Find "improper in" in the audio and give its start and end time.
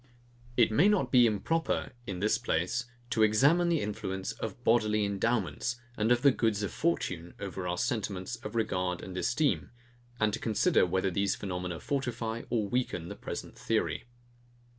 1.27-2.21